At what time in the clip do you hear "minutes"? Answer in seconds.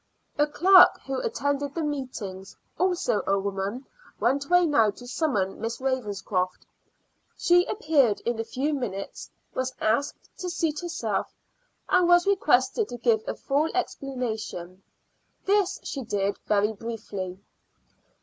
8.73-9.29